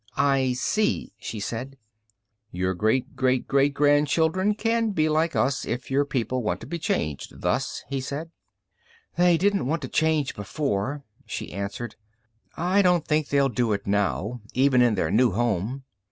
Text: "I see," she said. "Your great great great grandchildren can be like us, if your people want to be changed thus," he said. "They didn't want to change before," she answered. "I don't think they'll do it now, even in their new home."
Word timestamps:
"I 0.17 0.53
see," 0.53 1.13
she 1.19 1.39
said. 1.39 1.77
"Your 2.49 2.73
great 2.73 3.15
great 3.15 3.47
great 3.47 3.75
grandchildren 3.75 4.55
can 4.55 4.93
be 4.93 5.07
like 5.09 5.35
us, 5.35 5.63
if 5.63 5.91
your 5.91 6.05
people 6.05 6.41
want 6.41 6.59
to 6.61 6.65
be 6.65 6.79
changed 6.79 7.41
thus," 7.41 7.83
he 7.87 8.01
said. 8.01 8.31
"They 9.15 9.37
didn't 9.37 9.67
want 9.67 9.83
to 9.83 9.87
change 9.87 10.33
before," 10.35 11.03
she 11.27 11.53
answered. 11.53 11.97
"I 12.57 12.81
don't 12.81 13.05
think 13.07 13.27
they'll 13.27 13.47
do 13.47 13.73
it 13.73 13.85
now, 13.85 14.41
even 14.55 14.81
in 14.81 14.95
their 14.95 15.11
new 15.11 15.33
home." 15.33 15.83